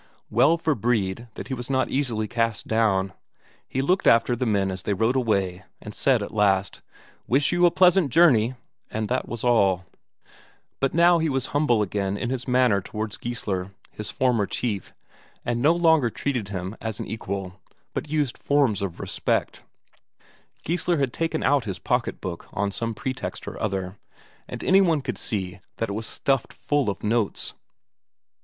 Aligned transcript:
Well 0.31 0.57
for 0.57 0.73
Brede 0.73 1.27
that 1.35 1.49
he 1.49 1.53
was 1.53 1.69
not 1.69 1.89
easily 1.91 2.27
cast 2.27 2.67
down; 2.67 3.13
he 3.67 3.83
looked 3.83 4.07
after 4.07 4.35
the 4.35 4.47
men 4.47 4.71
as 4.71 4.81
they 4.81 4.95
rode 4.95 5.15
away, 5.15 5.61
and 5.79 5.93
said 5.93 6.23
at 6.23 6.33
last: 6.33 6.81
"Wish 7.27 7.51
you 7.51 7.67
a 7.67 7.69
pleasant 7.69 8.09
journey!" 8.11 8.55
And 8.89 9.09
that 9.09 9.27
was 9.27 9.43
all. 9.43 9.85
But 10.79 10.95
now 10.95 11.19
he 11.19 11.29
was 11.29 11.45
humble 11.53 11.83
again 11.83 12.17
in 12.17 12.31
his 12.31 12.47
manner 12.47 12.81
towards 12.81 13.15
Geissler, 13.15 13.75
his 13.91 14.09
former 14.09 14.47
chief, 14.47 14.91
and 15.45 15.61
no 15.61 15.73
longer 15.75 16.09
treated 16.09 16.49
him 16.49 16.75
as 16.81 16.99
an 16.99 17.05
equal, 17.05 17.61
but 17.93 18.09
used 18.09 18.39
forms 18.39 18.81
of 18.81 18.99
respect. 18.99 19.61
Geissler 20.63 20.97
had 20.97 21.13
taken 21.13 21.43
out 21.43 21.65
his 21.65 21.77
pocket 21.77 22.19
book 22.19 22.47
on 22.53 22.71
some 22.71 22.95
pretext 22.95 23.47
or 23.47 23.61
other, 23.61 23.97
and 24.47 24.63
any 24.63 24.81
one 24.81 25.01
could 25.01 25.19
see 25.19 25.59
that 25.77 25.89
it 25.89 25.93
was 25.93 26.07
stuffed 26.07 26.53
full 26.53 26.89
of 26.89 27.03
notes. 27.03 27.53